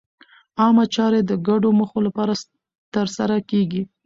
[0.59, 2.33] عامه چارې د ګډو موخو لپاره
[2.93, 3.83] ترسره کېږي.